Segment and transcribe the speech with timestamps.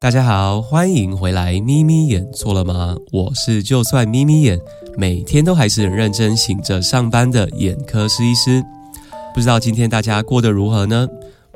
[0.00, 1.58] 大家好，欢迎回来。
[1.60, 2.94] 眯眯眼错了吗？
[3.10, 4.60] 我是就算眯眯眼，
[4.98, 8.62] 每天都还是很认真醒着上班的眼科师医师。
[9.34, 11.08] 不知道今天大家过得如何呢？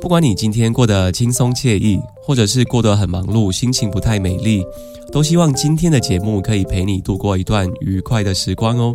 [0.00, 4.62] 不管你今天过得轻松惬意，或者是过得很忙碌，心情不太美丽，
[5.10, 8.94] 都希望今天的节目可以陪你度过一段愉快的时光哦。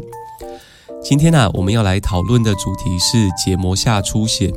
[1.02, 4.54] 今天呢、我们要来讨论的主题是结膜下出血。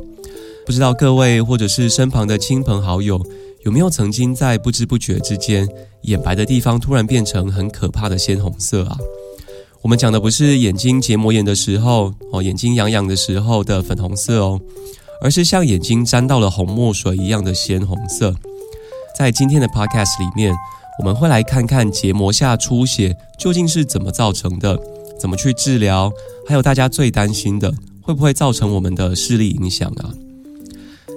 [0.65, 3.19] 不知道各位或者是身旁的亲朋好友，
[3.63, 5.67] 有没有曾经在不知不觉之间，
[6.01, 8.97] 眼白的地方突然变成很可怕的鲜红色啊？
[9.81, 14.59] 我们讲的不是眼睛结膜炎的时候哦，眼睛痒痒的时候的粉红色哦，
[15.21, 18.35] 而是像眼睛沾到了红墨水一样的鲜红色。
[19.17, 20.53] 在今天的 podcast 里面，
[20.99, 24.79] 我们会来看看结膜下出血究竟是怎么造成的，
[25.19, 26.11] 怎么去治疗，
[26.47, 27.71] 还有大家最担心的，
[28.01, 30.11] 会不会造成我们的视力影响啊？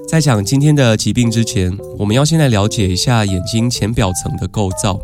[0.08, 5.00] 在讲今天的疾病之前，我们要先来了解一下眼睛浅表层的构造。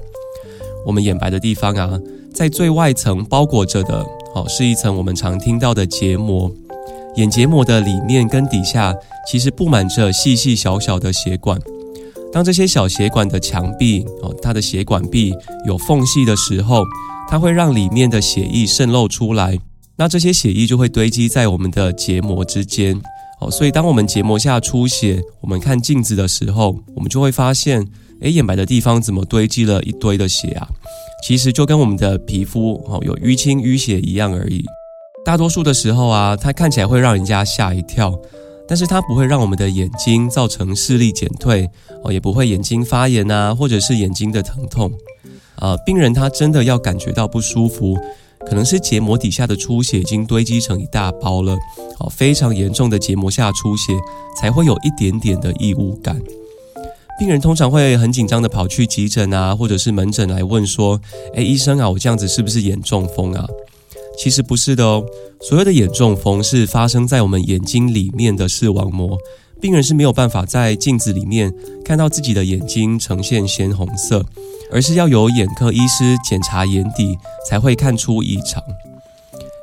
[0.86, 1.98] 我们眼白的地方啊，
[2.33, 6.50] 在最外层包裹着的，哦，是一层我们常听到的结膜。
[7.17, 8.95] 眼结膜的里面跟底下，
[9.28, 11.61] 其实布满着细细小小的血管。
[12.33, 15.34] 当这些小血管的墙壁，哦，它的血管壁
[15.66, 16.83] 有缝隙的时候，
[17.28, 19.58] 它会让里面的血液渗漏出来。
[19.97, 22.98] 那这些血液就会堆积在我们的结膜之间。
[23.41, 27.86] 哦，所以当我们结膜下出血，我们看镜子的时候，我们就会发现，
[28.22, 30.67] 诶，眼白的地方怎么堆积了一堆的血啊？
[31.24, 34.64] 其实就跟我们的皮肤哦有淤青淤血一样而已。
[35.24, 38.12] 大多数的时候啊，它看起来会让人家吓一跳，
[38.73, 41.69] 但是它不会让我们的眼睛造成视力减退
[42.03, 44.91] 哦，也不会眼睛发炎啊，或者是眼睛的疼痛。
[45.56, 47.98] 啊，病人他真的要感觉到不舒服。
[48.47, 51.55] 可能是结膜底下的出血已经堆积成一大包了，
[51.98, 53.92] 哦，非常严重的结膜下出血
[54.41, 56.19] 才会有一点点的异物感。
[57.19, 60.98] 病人通常会很紧张的跑去急诊啊，或者是门诊来问说
[61.36, 63.46] ：“诶，医生啊，我这样子是不是眼中风啊？”
[64.18, 65.05] 其实不是的哦，
[65.40, 69.18] 所谓的眼中风是发生在我们眼睛里面的视网膜，
[69.61, 71.52] 病人是没有办法在镜子里面
[71.84, 74.24] 看到自己的眼睛呈现鲜红色。
[74.74, 77.14] 而是要由眼科医师检查眼底
[77.46, 78.62] 才会看出异常。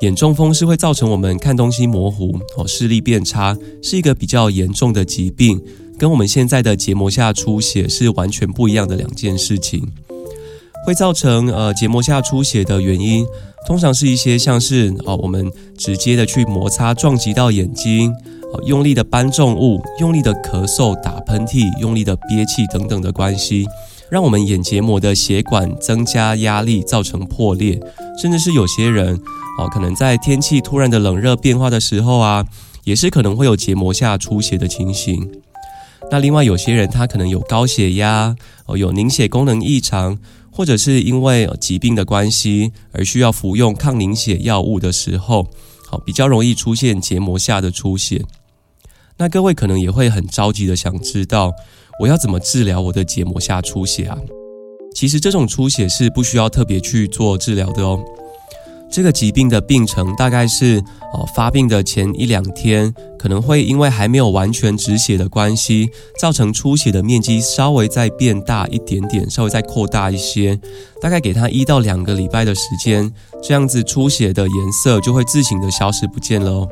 [0.01, 5.59] 眼中风是会造成我们看东西模糊、哦视力变差，是一个比较严重的疾病，
[5.97, 9.83] 跟我们现在的结膜下出血是完全不一样的两件事情。
[10.85, 13.25] 会造成呃结膜下出血的原因，
[13.67, 18.13] 通常是一些像是哦我们直接的去摩擦撞击到眼睛，
[18.65, 23.67] 用力的搬重物、用力的咳嗽、打喷嚏、用力的憋气等等的关系。
[24.09, 27.79] 让我们眼结膜的血管增加压力，造成破裂，
[28.19, 29.13] 甚至是有些人
[29.59, 32.43] 哦，可能在天气突然的冷热变化的时候啊，
[32.85, 35.29] 也是可能会有结膜下出血的情形。
[36.09, 38.35] 那另外有些人他可能有高血压
[38.65, 40.17] 哦，有凝血功能异常，
[40.59, 45.47] 或者是因为疾病的关系而需要服用抗凝血药物的时候，
[45.87, 48.25] 好比较容易出现结膜下的出血。
[49.15, 51.53] 那各位可能也会很着急的想知道。
[52.01, 54.17] 我要怎么治疗我的结膜下出血啊？
[54.93, 58.03] 其实这种出血是不需要特别去做治疗的哦。
[58.91, 60.83] 这个疾病的病程大概是
[61.13, 65.89] 哦发病的前一两天，可能会因为还没有完全止血的关系，
[66.19, 70.59] 造成出血的面积稍微再变大一点点，稍微再扩大一些。
[71.01, 73.11] 大概给他一到两个礼拜的时间，
[73.43, 76.67] 这样子出血的颜色就会自行的消失不见了。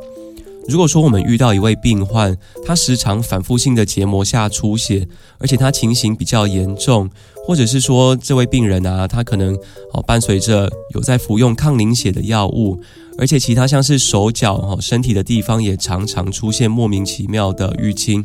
[0.68, 2.36] 如果说我们遇到一位病患，
[2.66, 5.08] 他时常反复性的结膜下出血，
[5.38, 7.10] 而且他情形比较严重，
[7.48, 9.58] 或者是说这位病人啊，他可能
[9.94, 12.78] 哦伴随着有在服用抗凝血的药物，
[13.18, 18.22] 而且其他像是手脚哈身体的地方也常常出现莫名其妙的淤青，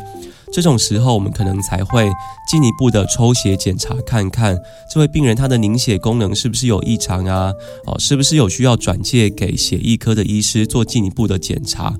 [0.52, 2.10] 这种时候我们可能才会
[2.50, 4.58] 进一步的抽血检查，看看
[4.92, 7.52] 这位病人他的凝血功能是不是有异常啊，
[7.86, 11.94] 哦是不是有需要转介给血液科的医师做进一步的检查。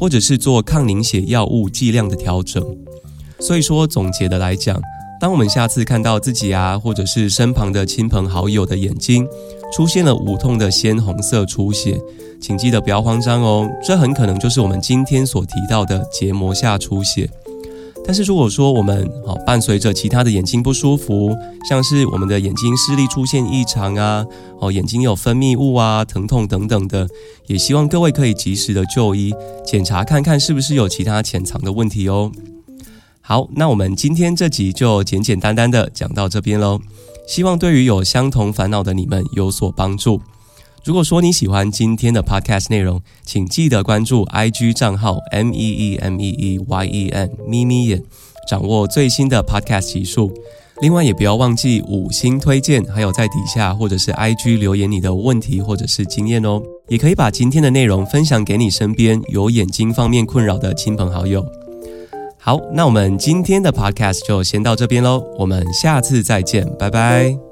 [0.00, 2.64] 或者是做抗凝血药物剂量的调整。
[3.40, 4.80] 所以说，总结的来讲，
[5.20, 9.26] 当我们下次看到自己啊，或者是身旁的亲朋好友的眼睛
[9.72, 12.00] 出现了无痛的鲜红色出血，
[12.40, 17.28] 请记得不要慌张哦，这很可能就是我们今天所提到的结膜下出血。
[18.06, 21.36] 但是如果说我们哦伴随着其他的眼睛不舒服，
[21.68, 24.24] 像是我们的眼睛视力出现异常啊，
[24.60, 27.08] 哦眼睛有分泌物啊、疼痛等等的，
[27.48, 29.34] 也希望各位可以及时的就医
[29.66, 32.30] 检查，看看是不是有其他潜藏的问题哦。
[33.28, 36.80] 好，那我们今天这集就简简单单的讲到这边喽，
[37.26, 40.18] 希望对于有相同烦恼的你们有所帮助。
[40.82, 48.02] 如果说你喜欢今天的 podcast 内容，请记得关注 IG 账号 m e e m e e y e n 咪咪眼，
[48.48, 50.32] 掌握最新的 podcast 集数。
[50.80, 56.62] 另外，也不要忘记五星推荐，还有在底下或者是 IG 留言你的问题或者是经验哦。
[56.88, 61.44] 也可以把今天的内容分享给你身边有眼睛方面困扰的亲朋好友。
[62.40, 67.47] 好，那我们今天的 podcast 就先到这边喽，我们下次再见，拜拜。